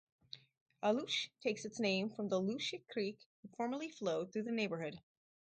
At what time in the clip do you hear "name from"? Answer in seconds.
1.79-2.27